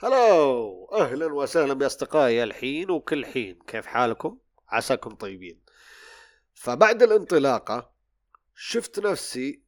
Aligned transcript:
هلو 0.00 0.84
أهلا 0.92 1.26
وسهلا 1.34 1.74
بأصدقائي 1.74 2.42
الحين 2.42 2.90
وكل 2.90 3.26
حين. 3.26 3.58
كيف 3.66 3.86
حالكم؟ 3.86 4.38
عساكم 4.68 5.14
طيبين. 5.14 5.60
فبعد 6.54 7.02
الانطلاقة 7.02 7.90
شفت 8.54 9.00
نفسي 9.00 9.62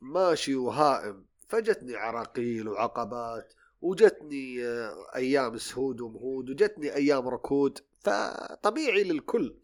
ماشي 0.00 0.54
وهائم. 0.54 1.26
فجتني 1.48 1.96
عراقيل 1.96 2.68
وعقبات 2.68 3.54
وجتني 3.80 4.66
آه، 4.66 5.06
أيام 5.14 5.58
سهود 5.58 6.00
ومهود 6.00 6.50
وجتني 6.50 6.94
أيام 6.94 7.28
ركود. 7.28 7.78
فطبيعي 8.00 9.04
للكل. 9.04 9.56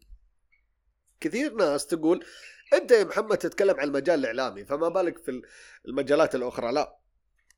كثير 1.19 1.53
ناس 1.53 1.87
تقول 1.87 2.25
أنت 2.73 2.91
يا 2.91 3.03
محمد 3.03 3.37
تتكلم 3.37 3.79
عن 3.79 3.87
المجال 3.87 4.19
الإعلامي 4.19 4.65
فما 4.65 4.89
بالك 4.89 5.17
في 5.17 5.41
المجالات 5.85 6.35
الأخرى. 6.35 6.71
لا. 6.71 7.00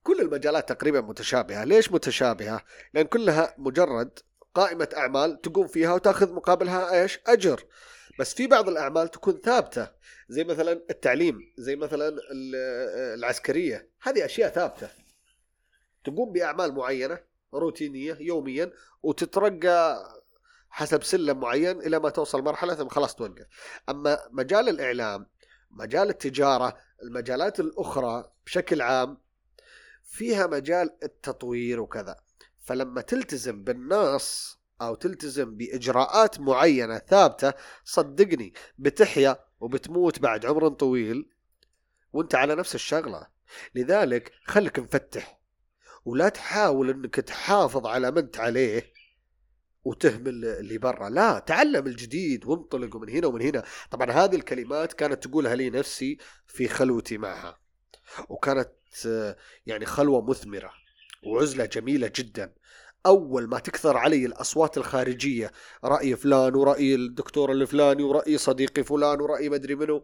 كل 0.04 0.22
المجالات 0.22 0.70
تقريبا 0.70 1.02
متشابهة. 1.02 1.64
ليش 1.64 1.92
متشابهة؟ 1.92 2.62
لأن 2.94 3.06
كلها 3.06 3.56
مجرد 3.58 4.20
قائمة 4.56 4.90
أعمال 4.98 5.42
تقوم 5.42 5.68
فيها 5.68 5.94
وتأخذ 5.94 6.34
مقابلها 6.34 7.02
إيش؟ 7.02 7.20
أجر. 7.28 7.64
بس 8.20 8.34
في 8.34 8.48
بعض 8.48 8.70
الأعمال 8.70 9.12
تكون 9.12 9.34
ثابتة. 9.34 9.92
زي 10.30 10.44
مثلا 10.44 10.72
التعليم 10.72 11.54
زي 11.58 11.76
مثلا 11.76 12.18
العسكرية. 13.16 13.90
هذه 14.02 14.26
أشياء 14.26 14.50
ثابتة. 14.50 14.90
تقوم 16.04 16.32
بأعمال 16.32 16.74
معينة 16.74 17.20
روتينية 17.54 18.18
يوميا 18.20 18.72
وتترقى 19.04 20.04
حسب 20.70 21.04
سلم 21.04 21.40
معين 21.40 21.80
إلى 21.80 22.00
ما 22.00 22.10
توصل 22.10 22.42
مرحلة 22.42 22.76
ثم 22.76 22.88
خلاص 22.88 23.16
توقف. 23.16 23.46
أما 23.90 24.20
مجال 24.32 24.70
الإعلام 24.70 25.28
مجال 25.72 26.10
التجارة 26.10 26.78
المجالات 27.04 27.60
الأخرى 27.60 28.32
بشكل 28.46 28.82
عام 28.82 29.18
فيها 30.04 30.48
مجال 30.48 30.90
التطوير 31.04 31.80
وكذا. 31.80 32.16
فلما 32.64 33.02
تلتزم 33.02 33.64
بالنص 33.64 34.60
أو 34.82 34.96
تلتزم 34.96 35.58
بإجراءات 35.58 36.40
معينة 36.40 36.98
ثابتة 36.98 37.54
صدقني 37.84 38.54
بتحيا 38.78 39.38
وبتموت 39.60 40.20
بعد 40.20 40.46
عمر 40.46 40.68
طويل 40.70 41.30
وأنت 42.14 42.36
على 42.36 42.56
نفس 42.56 42.76
الشغلة. 42.76 43.28
لذلك 43.76 44.32
خليك 44.46 44.80
مفتح 44.80 45.40
ولا 46.06 46.30
تحاول 46.30 46.90
إنك 46.90 47.16
تحافظ 47.16 47.88
على 47.88 48.12
ما 48.12 48.20
أنت 48.20 48.40
عليه 48.40 48.94
وتهمل 49.84 50.46
اللي 50.46 50.78
برا. 50.78 51.10
لا 51.10 51.40
تعلم 51.40 51.88
الجديد 51.88 52.46
وانطلق 52.46 52.96
من 52.96 53.10
هنا 53.10 53.28
ومن 53.28 53.42
هنا. 53.42 53.64
طبعا 53.92 54.12
هذه 54.12 54.36
الكلمات 54.36 54.94
كانت 54.94 55.28
تقولها 55.28 55.56
لي 55.56 55.70
نفسي 55.70 56.18
في 56.48 56.68
خلوتي 56.68 57.18
معها. 57.18 57.63
وكانت 58.30 58.72
يعني 59.66 59.86
خلوة 59.86 60.30
مثمرة 60.30 60.74
وعزلة 61.24 61.66
جميلة 61.66 62.12
جدا. 62.16 62.54
أول 63.06 63.48
ما 63.48 63.60
تكثر 63.60 63.98
علي 63.98 64.26
الأصوات 64.26 64.78
الخارجية 64.78 65.52
رأي 65.84 66.16
فلان 66.16 66.56
ورأي 66.56 66.96
الدكتور 66.96 67.52
الفلاني 67.52 68.04
ورأي 68.04 68.38
صديقي 68.38 68.84
فلان 68.84 69.22
ورأي 69.22 69.50
مدري 69.50 69.76
منو 69.76 70.04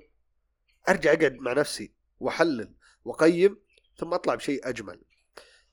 أرجع 0.90 1.14
أقعد 1.14 1.34
مع 1.34 1.54
نفسي 1.54 1.94
وأحلل 2.20 2.74
وأقيم 3.06 3.58
ثم 3.98 4.14
أطلع 4.14 4.36
بشيء 4.36 4.70
أجمل. 4.70 5.02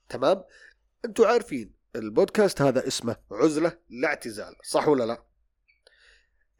تمام؟ 0.09 0.43
أنتوا 1.05 1.27
عارفين 1.27 1.73
البودكاست 1.95 2.61
هذا 2.61 2.87
اسمه 2.87 3.15
عزلة 3.31 3.77
لا 3.89 4.07
اعتزال 4.07 4.55
صح 4.63 4.87
ولا 4.87 5.03
لا؟ 5.03 5.23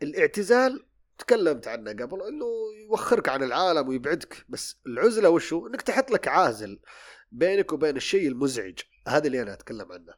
الاعتزال 0.02 0.87
تكلمت 1.18 1.68
عنه 1.68 1.92
قبل 1.92 2.22
إنه 2.28 2.46
يوخرك 2.86 3.30
عن 3.30 3.44
العالم 3.44 3.88
ويبعدك. 3.88 4.46
بس 4.50 4.76
العزلة 4.88 5.30
وشو؟ 5.30 5.68
إنك 5.68 5.82
تحط 5.82 6.12
لك 6.12 6.28
عازل 6.28 6.80
بينك 7.32 7.74
وبين 7.74 7.98
الشيء 7.98 8.28
المزعج. 8.28 8.80
هذا 9.08 9.28
اللي 9.28 9.42
أنا 9.42 9.54
أتكلم 9.54 9.92
عنه. 9.92 10.14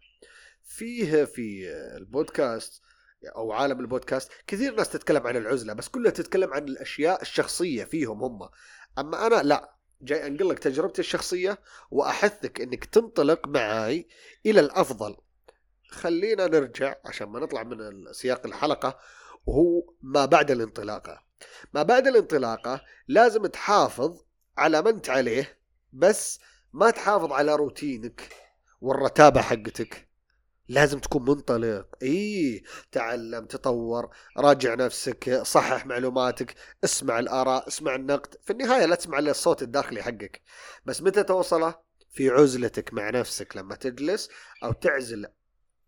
فيه 0.64 1.26
في 1.26 1.70
البودكاست 1.98 2.82
أو 3.36 3.52
عالم 3.52 3.80
البودكاست 3.80 4.32
كثير 4.48 4.76
ناس 4.76 4.90
تتكلم 4.90 5.28
عن 5.28 5.38
العزلة 5.38 5.74
بس 5.74 5.88
كلها 5.88 6.12
تتكلم 6.12 6.54
عن 6.54 6.64
الأشياء 6.68 7.22
الشخصية 7.22 7.84
فيهم 7.84 8.24
هم. 8.24 8.50
أما 8.98 9.28
أنا 9.28 9.44
لا. 9.44 9.76
جاي 10.02 10.28
أنقل 10.28 10.50
لك 10.50 10.60
تجربتي 10.60 11.02
الشخصية 11.02 11.60
وأحثك 11.92 12.62
إنك 12.62 12.86
تنطلق 12.86 13.48
معي 13.48 14.08
إلى 14.46 14.60
الأفضل. 14.60 15.18
خلينا 15.90 16.48
نرجع 16.48 16.96
عشان 17.06 17.28
ما 17.28 17.40
نطلع 17.40 17.64
من 17.64 18.14
سياق 18.14 18.46
الحلقة. 18.46 19.00
وهو 19.50 19.94
ما 20.02 20.26
بعد 20.26 20.52
الانطلاقة. 20.52 21.24
ما 21.74 21.84
بعد 21.84 22.08
الانطلاقة 22.08 22.82
لازم 23.08 23.46
تحافظ 23.46 24.24
على 24.58 24.82
ما 24.82 24.90
انت 24.90 25.10
عليه 25.10 25.58
بس 25.94 26.40
ما 26.74 26.92
تحافظ 26.92 27.32
على 27.32 27.56
روتينك 27.56 28.36
والرتابة 28.82 29.42
حقتك. 29.42 30.10
لازم 30.68 31.00
تكون 31.00 31.22
منطلق. 31.22 31.88
اي 32.04 32.64
تعلم 32.92 33.46
تطور 33.46 34.10
راجع 34.38 34.76
نفسك 34.76 35.42
صحح 35.44 35.86
معلوماتك 35.86 36.56
اسمع 36.84 37.20
الآراء 37.20 37.68
اسمع 37.68 37.96
النقد. 37.96 38.36
في 38.44 38.54
النهاية 38.54 38.86
لا 38.86 38.96
تسمع 38.96 39.20
الصوت 39.20 39.62
الداخلي 39.62 40.04
حقك. 40.04 40.42
بس 40.86 41.02
متى 41.02 41.24
توصله؟ 41.24 41.76
في 42.12 42.30
عزلتك 42.30 42.94
مع 42.94 43.10
نفسك 43.10 43.58
لما 43.58 43.76
تجلس 43.76 44.30
أو 44.64 44.72
تعزل 44.72 45.26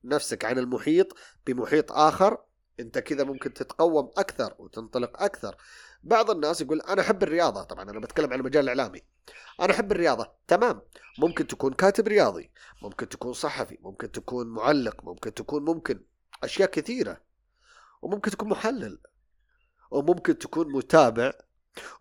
نفسك 0.04 0.46
عن 0.46 0.60
المحيط 0.60 1.16
بمحيط 1.48 1.92
آخر 1.92 2.38
انت 2.80 3.00
كذا 3.00 3.24
ممكن 3.24 3.54
تتقوم 3.54 4.12
أكثر 4.18 4.56
وتنطلق 4.60 5.24
أكثر. 5.24 5.56
بعض 6.04 6.32
الناس 6.32 6.62
يقول 6.62 6.82
أنا 6.82 7.02
أحب 7.02 7.24
الرياضة 7.24 7.64
طبعا 7.64 7.84
أنا 7.90 8.00
بتكلم 8.00 8.34
عن 8.34 8.40
المجال 8.40 8.64
الإعلامي. 8.64 9.02
أنا 9.60 9.74
أحب 9.74 9.92
الرياضة 9.92 10.32
تمام. 10.48 10.82
ممكن 11.20 11.48
تكون 11.48 11.74
كاتب 11.74 12.08
رياضي 12.08 12.52
ممكن 12.84 13.10
تكون 13.10 13.34
صحفي 13.34 13.78
ممكن 13.82 14.12
تكون 14.12 14.48
معلق 14.48 15.04
ممكن 15.04 15.34
تكون 15.34 15.66
ممكن 15.66 16.04
أشياء 16.44 16.70
كثيرة 16.70 17.22
وممكن 18.02 18.32
تكون 18.32 18.50
محلل 18.50 19.00
وممكن 19.92 20.38
تكون 20.38 20.72
متابع 20.72 21.32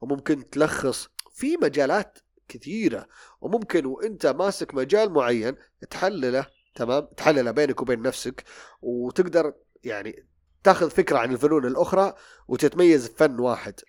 وممكن 0.00 0.50
تلخص 0.50 1.08
في 1.32 1.56
مجالات 1.56 2.18
كثيرة. 2.48 3.08
وممكن 3.40 3.86
وإنت 3.86 4.26
ماسك 4.26 4.74
مجال 4.74 5.12
معين 5.12 5.56
تحلله 5.90 6.46
تمام 6.74 7.06
تحلله 7.16 7.50
بينك 7.50 7.82
وبين 7.82 8.02
نفسك 8.02 8.44
وتقدر 8.82 9.54
يعني 9.84 10.29
تاخذ 10.64 10.90
فكرة 10.90 11.18
عن 11.18 11.32
الفنون 11.32 11.66
الأخرى 11.66 12.14
وتتميز 12.48 13.08
في 13.08 13.14
فن 13.16 13.40
واحد. 13.40 13.80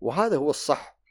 وهذا 0.00 0.36
هو 0.36 0.50
الصح. 0.50 1.02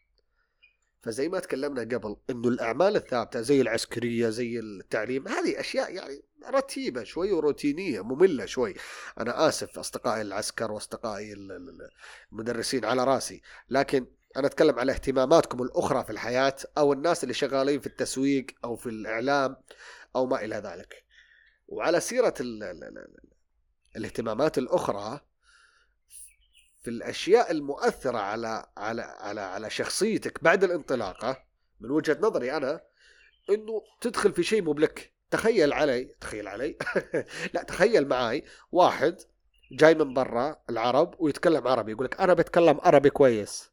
فزي 1.01 1.29
ما 1.29 1.39
تكلمنا 1.39 1.81
قبل 1.81 2.15
إنه 2.29 2.47
الأعمال 2.47 2.95
الثابتة 2.95 3.41
زي 3.41 3.61
العسكرية 3.61 4.29
زي 4.29 4.59
التعليم 4.59 5.27
هذه 5.27 5.59
أشياء 5.59 5.93
يعني 5.93 6.21
رتيبة 6.49 7.03
شوي 7.03 7.31
وروتينية 7.31 8.01
مملة 8.01 8.45
شوي. 8.45 8.75
أنا 9.19 9.47
آسف 9.47 9.79
أصدقائي 9.79 10.21
العسكر 10.21 10.71
وأصدقائي 10.71 11.33
المدرسين 12.31 12.85
على 12.85 13.03
رأسي 13.03 13.41
لكن 13.69 14.05
أنا 14.37 14.47
أتكلم 14.47 14.79
على 14.79 14.91
اهتماماتكم 14.91 15.61
الأخرى 15.61 16.03
في 16.03 16.09
الحياة 16.09 16.55
أو 16.77 16.93
الناس 16.93 17.23
اللي 17.23 17.33
شغالين 17.33 17.79
في 17.79 17.87
التسويق 17.87 18.45
أو 18.63 18.75
في 18.75 18.89
الإعلام 18.89 19.55
أو 20.15 20.25
ما 20.25 20.43
إلى 20.43 20.55
ذلك. 20.55 21.03
وعلى 21.67 21.99
سيرة 21.99 22.33
الاهتمامات 23.95 24.57
الأخرى 24.57 25.19
في 26.81 26.89
الأشياء 26.89 27.51
المؤثرة 27.51 28.17
على 28.17 28.65
على 28.77 29.01
على 29.01 29.41
على 29.41 29.69
شخصيتك 29.69 30.43
بعد 30.43 30.63
الانطلاقة 30.63 31.43
من 31.79 31.91
وجهة 31.91 32.17
نظري 32.21 32.57
أنا 32.57 32.81
إنه 33.49 33.83
تدخل 34.01 34.33
في 34.33 34.43
شيء 34.43 34.61
مبلك 34.61 35.11
تخيل 35.31 35.73
علي 35.73 36.15
تخيل 36.21 36.47
علي. 36.47 36.77
لا 37.53 37.63
تخيل 37.63 38.07
معي 38.07 38.43
واحد 38.71 39.21
جاي 39.71 39.95
من 39.95 40.13
برا 40.13 40.61
العرب 40.69 41.15
ويتكلم 41.19 41.67
عربي 41.67 41.91
يقول 41.91 42.05
لك 42.05 42.21
أنا 42.21 42.33
بتكلم 42.33 42.79
عربي 42.83 43.09
كويس. 43.09 43.71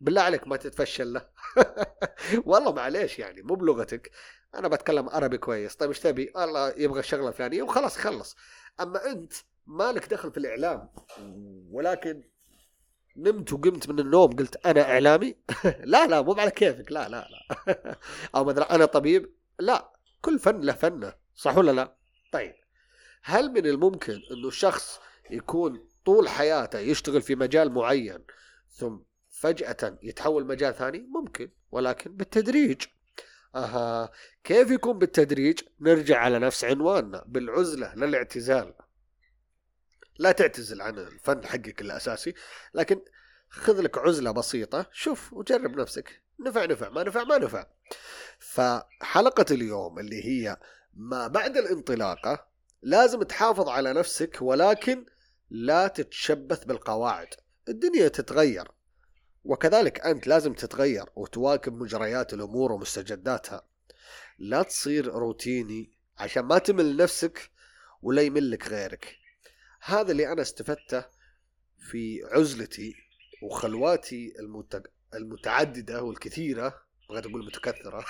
بالله 0.00 0.22
عليك 0.22 0.48
ما 0.48 0.56
تتفشل 0.56 1.12
له. 1.12 1.28
والله 2.46 2.72
معليش 2.72 3.18
يعني 3.18 3.42
مو 3.42 3.54
بلغتك. 3.54 4.10
أنا 4.54 4.68
بتكلم 4.68 5.08
عربي 5.08 5.38
كويس. 5.38 5.74
طيب 5.76 5.88
إيش 5.88 6.00
تبي؟ 6.00 6.32
الله 6.36 6.74
يبغى 6.76 7.00
الشغلة 7.00 7.28
الفلانية 7.28 7.62
وخلاص 7.62 7.96
خلص 7.96 8.36
أما 8.80 9.06
أنت 9.12 9.32
مالك 9.66 10.10
دخل 10.10 10.30
في 10.32 10.36
الإعلام. 10.36 10.88
ولكن 11.70 12.22
نمت 13.16 13.52
وقمت 13.52 13.88
من 13.88 13.98
النوم 13.98 14.36
قلت 14.36 14.66
أنا 14.66 14.82
إعلامي؟ 14.82 15.36
لا 15.84 16.06
لا 16.06 16.22
مو 16.22 16.32
على 16.32 16.50
كيفك 16.50 16.92
لا 16.92 17.08
لا 17.08 17.28
لا. 17.28 17.98
أو 18.34 18.44
مثلا 18.44 18.74
أنا 18.74 18.84
طبيب؟ 18.84 19.34
لا 19.58 19.92
كل 20.20 20.38
فن 20.38 20.60
له 20.60 20.72
فنه 20.72 21.12
صح 21.34 21.56
ولا 21.56 21.70
لا؟ 21.70 21.96
طيب 22.32 22.54
هل 23.22 23.50
من 23.50 23.66
الممكن 23.66 24.20
إنه 24.30 24.50
شخص 24.50 25.00
يكون 25.30 25.88
طول 26.04 26.28
حياته 26.28 26.78
يشتغل 26.78 27.22
في 27.22 27.34
مجال 27.34 27.72
معين 27.72 28.18
ثم 28.68 28.98
فجأة 29.30 29.98
يتحول 30.02 30.46
مجال 30.46 30.74
ثاني؟ 30.74 30.98
ممكن 30.98 31.50
ولكن 31.70 32.16
بالتدريج. 32.16 32.82
أها. 33.56 34.10
كيف 34.44 34.70
يكون 34.70 34.98
بالتدريج؟ 34.98 35.60
نرجع 35.80 36.18
على 36.18 36.38
نفس 36.38 36.64
عنواننا 36.64 37.24
بالعزلة 37.26 37.94
للاعتزال 37.94 38.74
لا 40.18 40.32
تعتزل 40.32 40.80
عن 40.82 40.98
الفن 40.98 41.46
حقك 41.46 41.80
الأساسي 41.80 42.34
لكن 42.74 43.00
خذ 43.48 43.80
لك 43.80 43.98
عزلة 43.98 44.30
بسيطة 44.30 44.86
شوف 44.92 45.32
وجرب 45.32 45.80
نفسك. 45.80 46.22
نفع 46.40 46.64
نفع 46.64 46.88
ما 46.88 47.02
نفع 47.02 47.24
ما 47.24 47.38
نفع. 47.38 47.66
فحلقة 48.38 49.46
اليوم 49.50 49.98
اللي 49.98 50.24
هي 50.24 50.56
ما 50.94 51.26
بعد 51.26 51.56
الانطلاقة 51.56 52.46
لازم 52.82 53.22
تحافظ 53.22 53.68
على 53.68 53.92
نفسك 53.92 54.38
ولكن 54.40 55.06
لا 55.50 55.86
تتشبث 55.86 56.64
بالقواعد. 56.64 57.28
الدنيا 57.68 58.08
تتغير. 58.08 58.68
وكذلك 59.46 60.00
أنت 60.00 60.26
لازم 60.26 60.54
تتغير 60.54 61.04
وتواكب 61.16 61.72
مجريات 61.72 62.34
الأمور 62.34 62.72
ومستجداتها. 62.72 63.66
لا 64.38 64.62
تصير 64.62 65.06
روتيني 65.06 65.90
عشان 66.18 66.42
ما 66.42 66.58
تمل 66.58 66.96
نفسك 66.96 67.50
ولا 68.02 68.22
يملك 68.22 68.68
غيرك. 68.68 69.18
هذا 69.80 70.12
اللي 70.12 70.32
أنا 70.32 70.42
استفدته 70.42 71.04
في 71.78 72.20
عزلتي 72.24 72.94
وخلواتي 73.42 74.34
المتعددة 75.14 76.02
والكثيرة 76.02 76.86
بغيت 77.08 77.26
أقول 77.26 77.46
متكثرة 77.46 78.04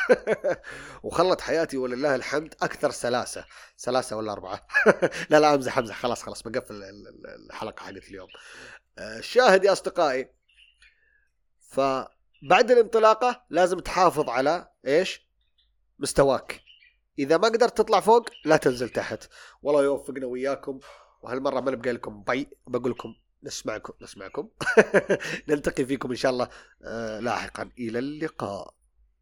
وخلت 1.05 1.41
حياتي 1.41 1.77
ولله 1.77 2.15
الحمد 2.15 2.55
أكثر 2.63 2.91
سلاسة 2.91 3.45
سلاسة 3.77 4.17
ولا 4.17 4.33
أربعة. 4.33 4.67
لا 5.31 5.41
لا 5.41 5.55
أمزح 5.55 5.79
أمزح 5.79 5.99
خلاص 5.99 6.23
خلاص 6.23 6.43
بقفل 6.43 6.83
الحلقة 7.47 7.83
حقت 7.83 8.09
اليوم. 8.09 8.29
الشاهد 8.99 9.65
آه، 9.65 9.67
يا 9.67 9.73
أصدقائي 9.73 10.37
فبعد 11.69 12.71
الانطلاقة 12.71 13.43
لازم 13.51 13.79
تحافظ 13.79 14.29
على 14.29 14.69
إيش؟ 14.87 15.27
مستواك. 15.99 16.61
إذا 17.19 17.37
ما 17.37 17.49
قدرت 17.49 17.79
تطلع 17.79 18.01
فوق 18.01 18.29
لا 18.45 18.57
تنزل 18.57 18.89
تحت. 18.89 19.25
والله 19.63 19.85
يوفقنا 19.85 20.27
وياكم 20.27 20.81
وهالمرة 21.23 21.61
ما 21.61 21.71
نبقى 21.71 21.93
لكم 21.93 22.23
بي 22.23 22.49
بقول 22.67 22.91
لكم 22.91 23.15
نسمعكم 23.43 23.93
نسمعكم. 24.03 24.49
نلتقي 25.49 25.85
فيكم 25.85 26.11
إن 26.11 26.17
شاء 26.17 26.33
الله 26.33 26.49
آه، 26.85 27.21
لاحقا. 27.21 27.71
إلى 27.79 27.99
اللقاء. 27.99 28.75